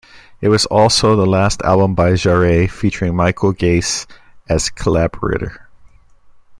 It 0.41 0.49
was 0.49 0.65
also 0.65 1.15
the 1.15 1.27
last 1.27 1.61
album 1.61 1.93
by 1.93 2.13
Jarre 2.13 2.67
featuring 2.67 3.15
Michel 3.15 3.53
Geiss 3.53 4.07
as 4.49 4.71
collaborator. 4.71 5.69